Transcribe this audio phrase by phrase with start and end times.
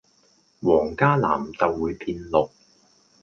[0.63, 2.49] 黃加藍就會變綠